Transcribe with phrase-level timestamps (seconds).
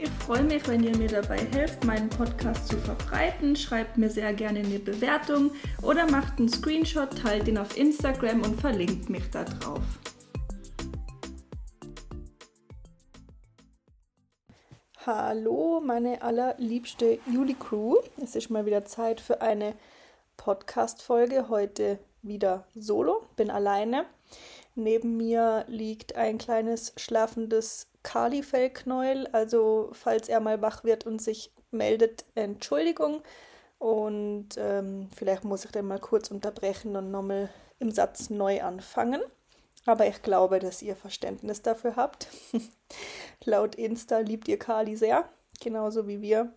[0.00, 3.56] Ich freue mich, wenn ihr mir dabei helft, meinen Podcast zu verbreiten.
[3.56, 5.50] Schreibt mir sehr gerne eine Bewertung
[5.82, 9.82] oder macht einen Screenshot, teilt ihn auf Instagram und verlinkt mich da drauf.
[15.04, 17.96] Hallo, meine allerliebste Juli-Crew.
[18.22, 19.74] Es ist mal wieder Zeit für eine
[20.36, 21.48] Podcast-Folge.
[21.48, 24.04] Heute wieder solo, bin alleine.
[24.76, 29.28] Neben mir liegt ein kleines schlafendes Kali-Fellknäuel.
[29.32, 33.22] Also, falls er mal wach wird und sich meldet, Entschuldigung.
[33.78, 39.20] Und ähm, vielleicht muss ich dann mal kurz unterbrechen und nochmal im Satz neu anfangen.
[39.86, 42.28] Aber ich glaube, dass ihr Verständnis dafür habt.
[43.44, 45.28] Laut Insta liebt ihr Kali sehr,
[45.60, 46.52] genauso wie wir.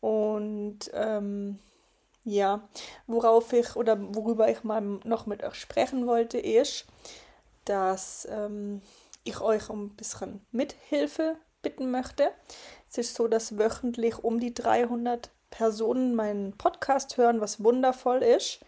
[0.00, 1.58] Und ähm,
[2.24, 2.68] ja,
[3.06, 6.86] worauf ich oder worüber ich mal noch mit euch sprechen wollte, ist,
[7.64, 8.82] dass ähm,
[9.26, 12.30] ich euch um ein bisschen Mithilfe bitten möchte.
[12.88, 18.60] Es ist so, dass wöchentlich um die 300 Personen meinen Podcast hören, was wundervoll ist.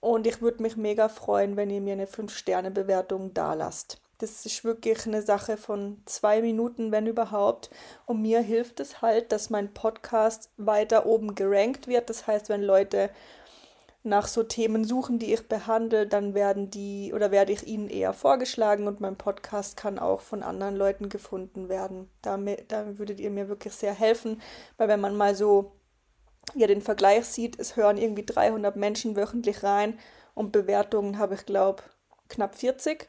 [0.00, 4.00] Und ich würde mich mega freuen, wenn ihr mir eine 5-Sterne-Bewertung da lasst.
[4.18, 7.70] Das ist wirklich eine Sache von zwei Minuten, wenn überhaupt.
[8.06, 12.08] Und mir hilft es halt, dass mein Podcast weiter oben gerankt wird.
[12.08, 13.10] Das heißt, wenn Leute
[14.06, 18.12] nach so Themen suchen, die ich behandle, dann werden die oder werde ich ihnen eher
[18.12, 22.08] vorgeschlagen und mein Podcast kann auch von anderen Leuten gefunden werden.
[22.22, 24.40] Damit, da würdet ihr mir wirklich sehr helfen,
[24.76, 25.72] weil wenn man mal so
[26.54, 29.98] ja den Vergleich sieht, es hören irgendwie 300 Menschen wöchentlich rein
[30.34, 31.82] und Bewertungen habe ich glaube
[32.28, 33.08] knapp 40.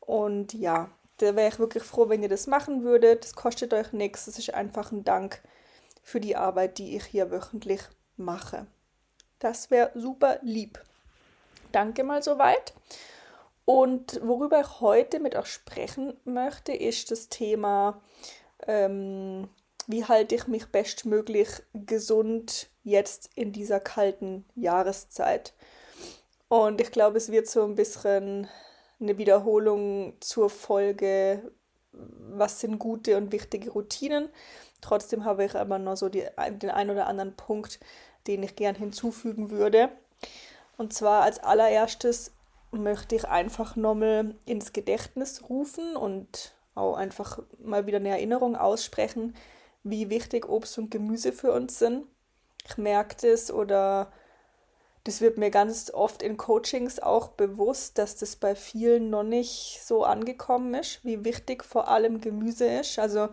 [0.00, 3.24] Und ja, da wäre ich wirklich froh, wenn ihr das machen würdet.
[3.24, 4.24] Das kostet euch nichts.
[4.24, 5.42] Das ist einfach ein Dank
[6.02, 7.82] für die Arbeit, die ich hier wöchentlich
[8.16, 8.66] mache.
[9.42, 10.80] Das wäre super lieb.
[11.72, 12.74] Danke mal soweit.
[13.64, 18.00] Und worüber ich heute mit euch sprechen möchte, ist das Thema,
[18.68, 19.48] ähm,
[19.88, 25.54] wie halte ich mich bestmöglich gesund jetzt in dieser kalten Jahreszeit.
[26.46, 28.46] Und ich glaube, es wird so ein bisschen
[29.00, 31.50] eine Wiederholung zur Folge,
[31.90, 34.28] was sind gute und wichtige Routinen.
[34.80, 36.24] Trotzdem habe ich aber noch so die,
[36.60, 37.80] den ein oder anderen Punkt,
[38.26, 39.90] den ich gern hinzufügen würde.
[40.76, 42.32] Und zwar als allererstes
[42.70, 49.34] möchte ich einfach nochmal ins Gedächtnis rufen und auch einfach mal wieder eine Erinnerung aussprechen,
[49.84, 52.06] wie wichtig Obst und Gemüse für uns sind.
[52.66, 54.12] Ich merke das oder
[55.04, 59.80] das wird mir ganz oft in Coachings auch bewusst, dass das bei vielen noch nicht
[59.84, 62.98] so angekommen ist, wie wichtig vor allem Gemüse ist.
[63.00, 63.28] Also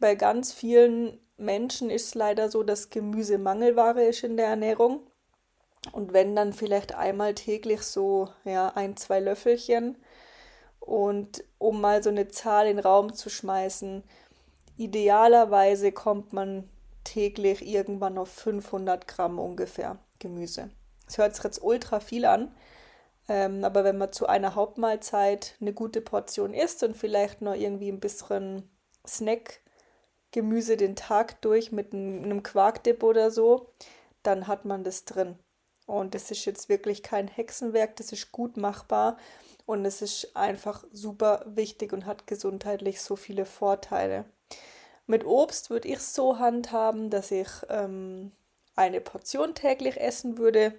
[0.00, 5.00] bei ganz vielen Menschen ist es leider so, dass Gemüse Mangelware ist in der Ernährung.
[5.92, 9.96] Und wenn dann vielleicht einmal täglich so ja, ein, zwei Löffelchen.
[10.80, 14.02] Und um mal so eine Zahl in den Raum zu schmeißen,
[14.76, 16.68] idealerweise kommt man
[17.04, 20.70] täglich irgendwann auf 500 Gramm ungefähr Gemüse.
[21.06, 22.54] Das hört sich jetzt ultra viel an,
[23.28, 27.90] ähm, aber wenn man zu einer Hauptmahlzeit eine gute Portion isst und vielleicht noch irgendwie
[27.90, 28.70] ein bisschen
[29.06, 29.60] Snack
[30.34, 33.68] Gemüse den Tag durch mit einem Quarkdip oder so,
[34.24, 35.38] dann hat man das drin.
[35.86, 39.16] Und das ist jetzt wirklich kein Hexenwerk, das ist gut machbar
[39.64, 44.24] und es ist einfach super wichtig und hat gesundheitlich so viele Vorteile.
[45.06, 48.32] Mit Obst würde ich so handhaben, dass ich ähm,
[48.74, 50.74] eine Portion täglich essen würde,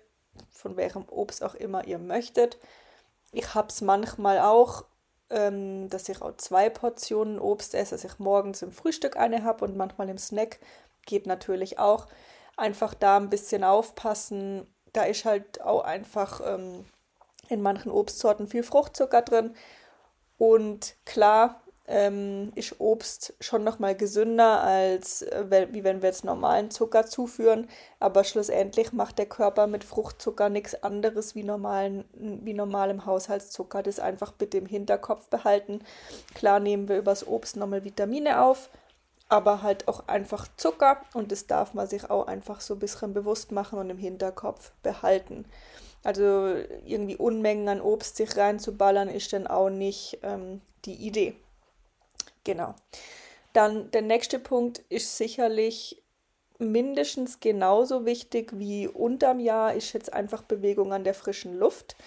[0.50, 2.58] von welchem Obst auch immer ihr möchtet.
[3.32, 4.84] Ich habe es manchmal auch
[5.30, 9.66] ähm, dass ich auch zwei Portionen Obst esse, dass ich morgens im Frühstück eine habe
[9.66, 10.60] und manchmal im Snack.
[11.06, 12.08] Geht natürlich auch.
[12.58, 14.68] Einfach da ein bisschen aufpassen.
[14.94, 16.86] Da ist halt auch einfach ähm,
[17.50, 19.56] in manchen Obstsorten viel Fruchtzucker drin.
[20.38, 26.72] Und klar, ähm, ist Obst schon nochmal gesünder, als äh, wie wenn wir jetzt normalen
[26.72, 27.68] Zucker zuführen.
[28.00, 33.84] Aber schlussendlich macht der Körper mit Fruchtzucker nichts anderes wie, normalen, wie normalem Haushaltszucker.
[33.84, 35.82] Das einfach bitte im Hinterkopf behalten.
[36.34, 38.70] Klar nehmen wir übers Obst nochmal Vitamine auf,
[39.30, 43.14] aber halt auch einfach Zucker und das darf man sich auch einfach so ein bisschen
[43.14, 45.46] bewusst machen und im Hinterkopf behalten.
[46.04, 46.54] Also
[46.86, 51.36] irgendwie Unmengen an Obst sich reinzuballern ist dann auch nicht ähm, die Idee.
[52.46, 52.76] Genau.
[53.52, 56.02] Dann der nächste Punkt ist sicherlich
[56.58, 61.98] mindestens genauso wichtig wie unterm Jahr ist jetzt einfach Bewegung an der frischen Luft.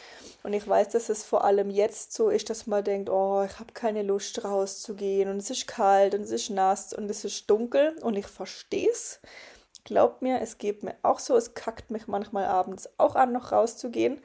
[0.43, 3.59] Und ich weiß, dass es vor allem jetzt so ist, dass man denkt, oh, ich
[3.59, 7.51] habe keine Lust rauszugehen und es ist kalt und es ist nass und es ist
[7.51, 9.21] dunkel und ich verstehe es.
[9.85, 13.53] Glaubt mir, es geht mir auch so, es kackt mich manchmal abends auch an, noch
[13.53, 14.21] rauszugehen.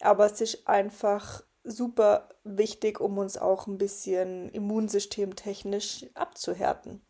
[0.00, 7.02] Aber es ist einfach super wichtig, um uns auch ein bisschen immunsystemtechnisch abzuhärten.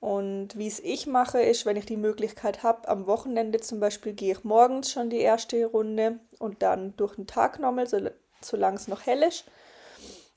[0.00, 4.12] Und wie es ich mache, ist, wenn ich die Möglichkeit habe, am Wochenende zum Beispiel
[4.12, 7.98] gehe ich morgens schon die erste Runde und dann durch den Tag nochmal, so,
[8.42, 9.46] solange es noch hell ist,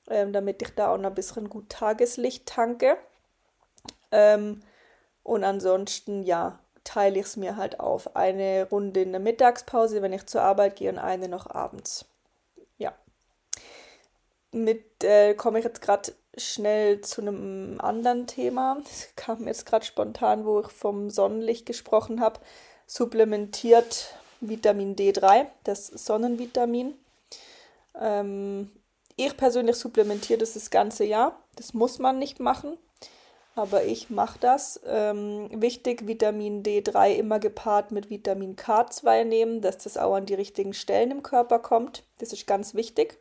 [0.09, 2.97] ähm, damit ich da auch noch ein bisschen gut Tageslicht tanke.
[4.11, 4.61] Ähm,
[5.23, 8.15] und ansonsten, ja, teile ich es mir halt auf.
[8.15, 12.05] Eine Runde in der Mittagspause, wenn ich zur Arbeit gehe und eine noch abends.
[14.57, 18.77] Mit äh, komme ich jetzt gerade schnell zu einem anderen Thema.
[18.83, 22.39] Das kam jetzt gerade spontan, wo ich vom Sonnenlicht gesprochen habe.
[22.85, 26.93] Supplementiert Vitamin D3, das Sonnenvitamin.
[27.99, 28.71] Ähm,
[29.15, 31.41] ich persönlich supplementiere das das ganze Jahr.
[31.55, 32.77] Das muss man nicht machen,
[33.55, 34.79] aber ich mache das.
[34.85, 40.35] Ähm, wichtig, Vitamin D3 immer gepaart mit Vitamin K2 nehmen, dass das auch an die
[40.35, 42.03] richtigen Stellen im Körper kommt.
[42.19, 43.17] Das ist ganz wichtig.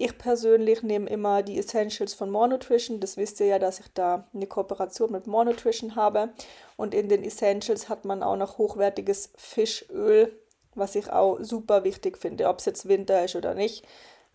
[0.00, 3.00] Ich persönlich nehme immer die Essentials von More Nutrition.
[3.00, 6.28] Das wisst ihr ja, dass ich da eine Kooperation mit More Nutrition habe.
[6.76, 10.38] Und in den Essentials hat man auch noch hochwertiges Fischöl,
[10.76, 13.84] was ich auch super wichtig finde, ob es jetzt Winter ist oder nicht.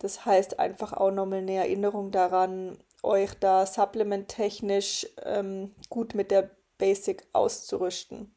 [0.00, 6.50] Das heißt einfach auch nochmal eine Erinnerung daran, euch da supplementtechnisch ähm, gut mit der
[6.76, 8.34] Basic auszurüsten.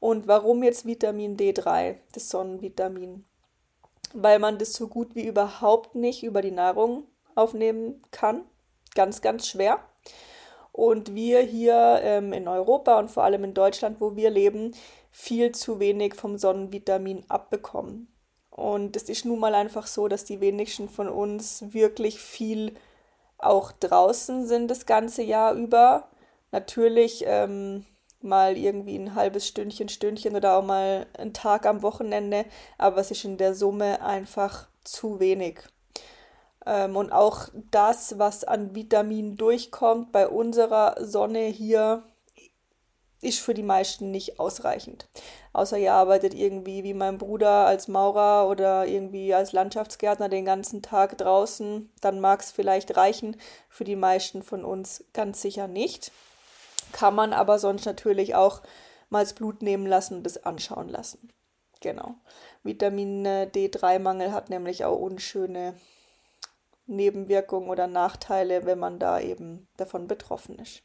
[0.00, 3.26] Und warum jetzt Vitamin D3, das Sonnenvitamin?
[4.14, 8.44] Weil man das so gut wie überhaupt nicht über die Nahrung aufnehmen kann.
[8.94, 9.80] Ganz, ganz schwer.
[10.72, 14.74] Und wir hier ähm, in Europa und vor allem in Deutschland, wo wir leben,
[15.10, 18.08] viel zu wenig vom Sonnenvitamin abbekommen.
[18.50, 22.74] Und es ist nun mal einfach so, dass die wenigsten von uns wirklich viel
[23.38, 26.08] auch draußen sind das ganze Jahr über.
[26.52, 27.84] Natürlich ähm,
[28.24, 32.44] mal irgendwie ein halbes Stündchen, Stündchen oder auch mal ein Tag am Wochenende,
[32.78, 35.60] aber es ist in der Summe einfach zu wenig.
[36.66, 42.02] Ähm, und auch das, was an Vitamin durchkommt bei unserer Sonne hier,
[43.20, 45.08] ist für die meisten nicht ausreichend.
[45.54, 50.82] Außer ihr arbeitet irgendwie wie mein Bruder als Maurer oder irgendwie als Landschaftsgärtner den ganzen
[50.82, 53.36] Tag draußen, dann mag es vielleicht reichen.
[53.68, 56.12] Für die meisten von uns ganz sicher nicht
[56.94, 58.62] kann man aber sonst natürlich auch
[59.10, 61.30] mal das Blut nehmen lassen und das anschauen lassen.
[61.80, 62.14] Genau.
[62.62, 65.74] Vitamin D3-Mangel hat nämlich auch unschöne
[66.86, 70.82] Nebenwirkungen oder Nachteile, wenn man da eben davon betroffen ist.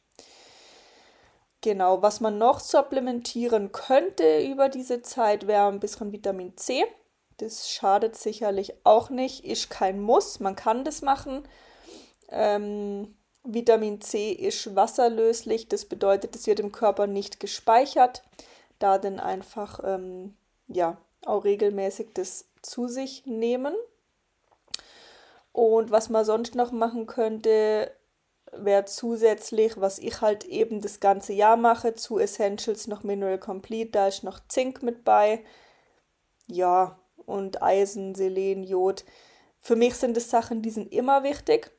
[1.61, 6.85] Genau, was man noch supplementieren könnte über diese Zeit, wäre ein bisschen Vitamin C.
[7.37, 11.47] Das schadet sicherlich auch nicht, ist kein Muss, man kann das machen.
[12.29, 13.15] Ähm,
[13.53, 18.23] Vitamin C ist wasserlöslich, das bedeutet, es wird im Körper nicht gespeichert,
[18.77, 20.35] da dann einfach ähm,
[20.67, 23.73] ja auch regelmäßig das zu sich nehmen.
[25.51, 27.91] Und was man sonst noch machen könnte,
[28.51, 33.91] wäre zusätzlich, was ich halt eben das ganze Jahr mache, zu Essentials noch Mineral Complete,
[33.91, 35.43] da ist noch Zink mit bei.
[36.47, 39.05] Ja, und Eisen, Selen, Jod.
[39.59, 41.71] Für mich sind es Sachen, die sind immer wichtig.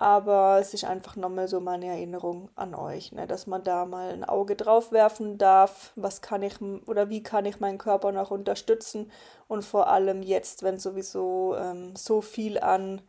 [0.00, 4.08] Aber es ist einfach nochmal so meine Erinnerung an euch, ne, dass man da mal
[4.08, 5.92] ein Auge drauf werfen darf.
[5.94, 6.54] Was kann ich
[6.86, 9.12] oder wie kann ich meinen Körper noch unterstützen?
[9.46, 13.02] Und vor allem jetzt, wenn sowieso ähm, so viel an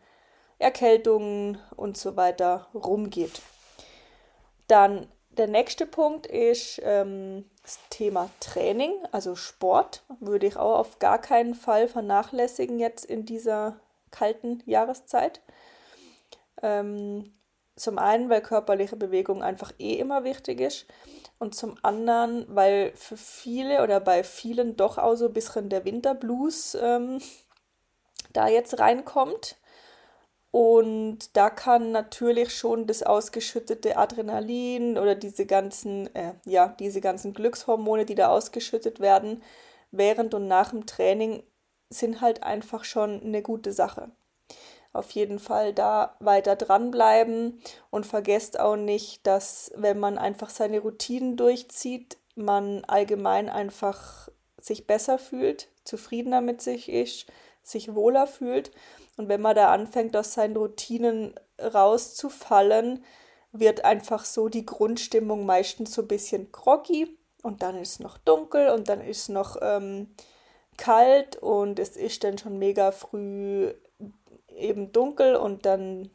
[0.60, 3.41] Erkältungen und so weiter rumgeht.
[4.67, 11.00] Dann der nächste Punkt ist ähm, das Thema Training, also Sport, würde ich auch auf
[11.00, 13.79] gar keinen Fall vernachlässigen jetzt in dieser
[14.12, 15.39] kalten Jahreszeit.
[16.62, 17.34] Ähm,
[17.75, 20.86] zum einen, weil körperliche Bewegung einfach eh immer wichtig ist.
[21.39, 25.86] Und zum anderen, weil für viele oder bei vielen doch auch so ein bisschen der
[25.86, 27.20] Winterblues ähm,
[28.34, 29.58] da jetzt reinkommt.
[30.51, 37.34] Und da kann natürlich schon das ausgeschüttete Adrenalin oder diese ganzen, äh, ja, diese ganzen
[37.34, 39.41] Glückshormone, die da ausgeschüttet werden,
[39.91, 41.44] während und nach dem Training,
[41.89, 44.12] sind halt einfach schon eine gute Sache.
[44.93, 50.79] Auf jeden Fall da weiter dranbleiben und vergesst auch nicht, dass wenn man einfach seine
[50.79, 54.29] Routinen durchzieht, man allgemein einfach
[54.60, 57.27] sich besser fühlt, zufriedener mit sich ist,
[57.63, 58.71] sich wohler fühlt.
[59.17, 63.03] Und wenn man da anfängt, aus seinen Routinen rauszufallen,
[63.51, 68.17] wird einfach so die Grundstimmung meistens so ein bisschen groggy und dann ist es noch
[68.17, 70.15] dunkel und dann ist es noch ähm,
[70.77, 73.74] kalt und es ist dann schon mega früh
[74.62, 76.10] eben dunkel und dann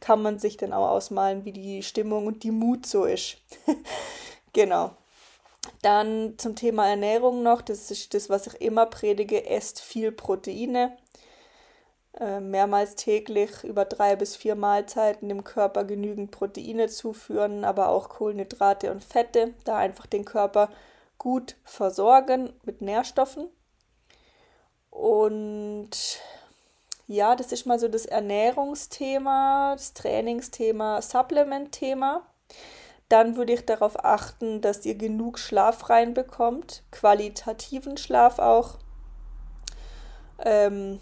[0.00, 3.38] kann man sich dann auch ausmalen, wie die Stimmung und die Mut so ist.
[4.52, 4.90] genau.
[5.82, 10.96] Dann zum Thema Ernährung noch, das ist das, was ich immer predige, esst viel Proteine.
[12.20, 18.08] Äh, mehrmals täglich über drei bis vier Mahlzeiten dem Körper genügend Proteine zuführen, aber auch
[18.08, 20.70] Kohlenhydrate und Fette, da einfach den Körper
[21.18, 23.48] gut versorgen mit Nährstoffen.
[24.90, 25.90] Und
[27.06, 32.26] ja, das ist mal so das Ernährungsthema, das Trainingsthema, Supplement-Thema.
[33.08, 38.78] Dann würde ich darauf achten, dass ihr genug Schlaf reinbekommt, qualitativen Schlaf auch.
[40.38, 41.00] Ähm,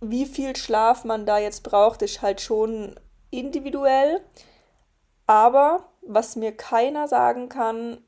[0.00, 2.98] wie viel Schlaf man da jetzt braucht, ist halt schon
[3.30, 4.20] individuell.
[5.26, 8.04] Aber was mir keiner sagen kann,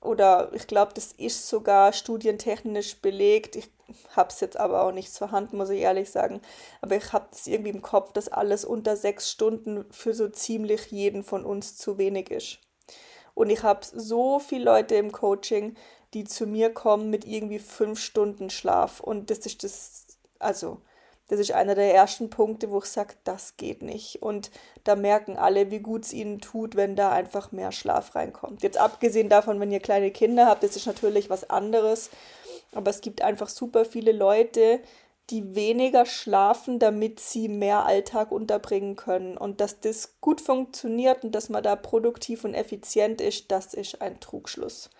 [0.00, 3.73] oder ich glaube, das ist sogar studientechnisch belegt, ich
[4.16, 6.40] habe es jetzt aber auch nicht zur Hand, muss ich ehrlich sagen,
[6.80, 10.90] aber ich habe es irgendwie im Kopf, dass alles unter sechs Stunden für so ziemlich
[10.90, 12.58] jeden von uns zu wenig ist.
[13.34, 15.76] Und ich habe so viele Leute im Coaching,
[16.14, 19.00] die zu mir kommen mit irgendwie fünf Stunden Schlaf.
[19.00, 20.06] Und das ist das,
[20.38, 20.80] also
[21.28, 24.22] das ist einer der ersten Punkte, wo ich sage, das geht nicht.
[24.22, 24.50] Und
[24.84, 28.62] da merken alle, wie gut es ihnen tut, wenn da einfach mehr Schlaf reinkommt.
[28.62, 32.10] Jetzt abgesehen davon, wenn ihr kleine Kinder habt, das ist natürlich was anderes.
[32.74, 34.80] Aber es gibt einfach super viele Leute,
[35.30, 39.38] die weniger schlafen, damit sie mehr Alltag unterbringen können.
[39.38, 44.02] Und dass das gut funktioniert und dass man da produktiv und effizient ist, das ist
[44.02, 44.90] ein Trugschluss.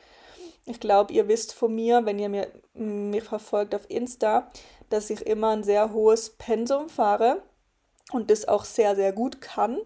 [0.66, 4.50] Ich glaube, ihr wisst von mir, wenn ihr mir, mich verfolgt auf Insta,
[4.88, 7.43] dass ich immer ein sehr hohes Pensum fahre
[8.12, 9.78] und das auch sehr, sehr gut kann.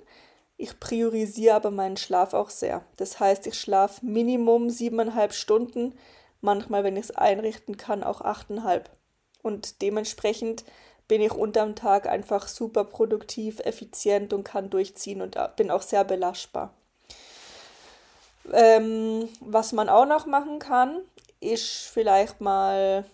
[0.57, 2.85] Ich priorisiere aber meinen Schlaf auch sehr.
[2.97, 5.95] Das heißt, ich schlafe Minimum siebeneinhalb Stunden,
[6.41, 8.91] manchmal, wenn ich es einrichten kann, auch achteinhalb.
[9.43, 10.65] Und dementsprechend
[11.07, 16.05] bin ich unterm Tag einfach super produktiv, effizient und kann durchziehen und bin auch sehr
[16.05, 16.75] belastbar.
[18.53, 21.01] Ähm, was man auch noch machen kann,
[21.41, 23.05] ist vielleicht mal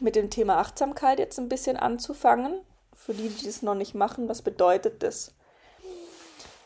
[0.00, 2.60] mit dem Thema Achtsamkeit jetzt ein bisschen anzufangen.
[2.94, 5.32] Für die, die das noch nicht machen, was bedeutet das?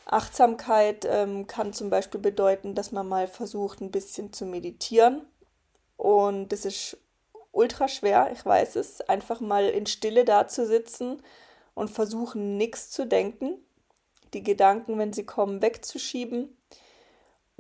[0.07, 5.27] Achtsamkeit ähm, kann zum Beispiel bedeuten, dass man mal versucht, ein bisschen zu meditieren.
[5.99, 6.97] Und das ist
[7.53, 11.23] ultra schwer, ich weiß es, einfach mal in Stille da zu sitzen
[11.75, 13.59] und versuchen, nichts zu denken,
[14.33, 16.57] die Gedanken, wenn sie kommen, wegzuschieben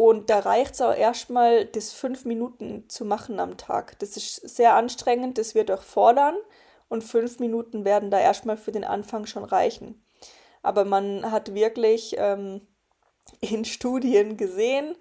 [0.00, 3.98] und da reicht es auch erstmal, das fünf Minuten zu machen am Tag.
[3.98, 6.36] Das ist sehr anstrengend, das wird auch fordern.
[6.88, 10.00] Und fünf Minuten werden da erstmal für den Anfang schon reichen.
[10.62, 12.60] Aber man hat wirklich ähm,
[13.40, 14.94] in Studien gesehen,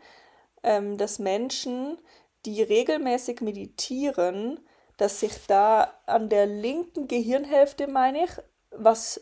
[0.63, 1.99] ähm, dass Menschen,
[2.45, 4.59] die regelmäßig meditieren,
[4.97, 8.31] dass sich da an der linken Gehirnhälfte, meine ich,
[8.71, 9.21] was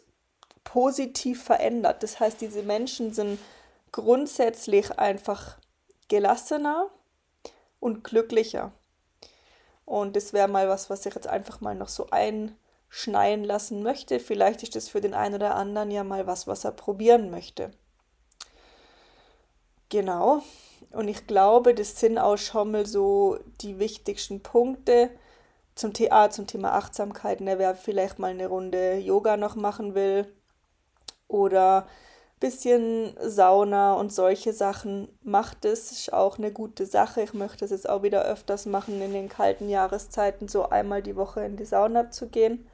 [0.64, 2.04] positiv verändert.
[2.04, 3.40] Das heißt, diese Menschen sind
[3.92, 5.58] grundsätzlich einfach
[6.08, 6.90] gelassener
[7.80, 8.72] und glücklicher.
[9.86, 14.20] Und das wäre mal was, was ich jetzt einfach mal noch so einschneien lassen möchte.
[14.20, 17.72] Vielleicht ist das für den einen oder anderen ja mal was, was er probieren möchte.
[19.90, 20.42] Genau.
[20.96, 25.10] Und ich glaube, das sind auch schon mal so die wichtigsten Punkte
[25.76, 27.42] zum, TA, zum Thema Achtsamkeit.
[27.42, 30.26] Ne, wer vielleicht mal eine Runde Yoga noch machen will
[31.28, 31.86] oder
[32.40, 35.92] bisschen Sauna und solche Sachen macht es.
[35.92, 37.22] Ist auch eine gute Sache.
[37.24, 41.16] Ich möchte es jetzt auch wieder öfters machen, in den kalten Jahreszeiten so einmal die
[41.16, 42.68] Woche in die Sauna zu gehen.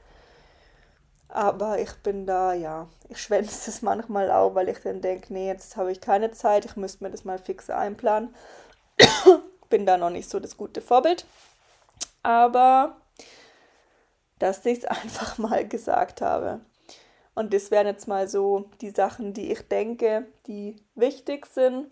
[1.32, 5.48] Aber ich bin da, ja, ich schwänze das manchmal auch, weil ich dann denke, nee,
[5.48, 8.36] jetzt habe ich keine Zeit, ich müsste mir das mal fix einplanen.
[9.70, 11.26] bin da noch nicht so das gute Vorbild.
[12.22, 12.98] Aber
[14.40, 16.60] dass ich es einfach mal gesagt habe.
[17.34, 21.90] Und das wären jetzt mal so die Sachen, die ich denke, die wichtig sind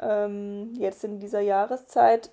[0.00, 2.30] ähm, jetzt in dieser Jahreszeit,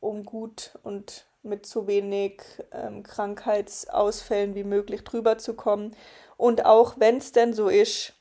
[0.00, 2.42] um gut und mit so wenig
[2.72, 5.96] ähm, Krankheitsausfällen wie möglich drüber zu kommen.
[6.36, 8.12] Und auch wenn es denn so ist,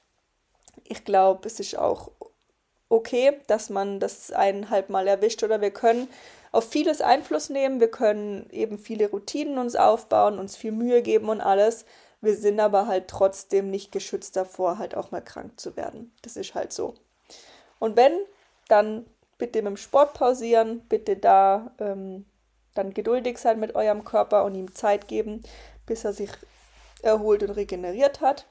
[0.85, 2.11] ich glaube, es ist auch
[2.89, 6.07] okay, dass man das eineinhalb Mal erwischt oder wir können
[6.51, 11.29] auf vieles Einfluss nehmen, wir können eben viele Routinen uns aufbauen, uns viel Mühe geben
[11.29, 11.85] und alles.
[12.21, 16.11] Wir sind aber halt trotzdem nicht geschützt davor, halt auch mal krank zu werden.
[16.23, 16.95] Das ist halt so.
[17.77, 18.13] Und wenn,
[18.67, 19.05] dann
[19.37, 22.25] bitte mit dem Sport pausieren, bitte da ähm,
[22.79, 25.43] dann geduldig sein mit eurem Körper und ihm Zeit geben,
[25.85, 26.31] bis er sich
[27.01, 28.47] erholt und regeneriert hat.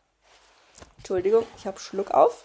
[0.99, 2.44] Entschuldigung, ich habe Schluck auf.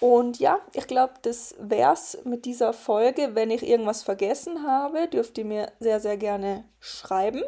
[0.00, 3.34] Und ja, ich glaube, das wär's mit dieser Folge.
[3.34, 7.42] Wenn ich irgendwas vergessen habe, dürft ihr mir sehr, sehr gerne schreiben.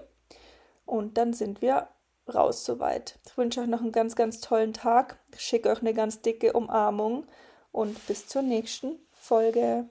[0.84, 1.88] Und dann sind wir
[2.32, 3.18] raus soweit.
[3.26, 5.18] Ich wünsche euch noch einen ganz, ganz tollen Tag.
[5.32, 7.26] Ich schicke euch eine ganz dicke Umarmung
[7.70, 9.88] und bis zur nächsten Folge.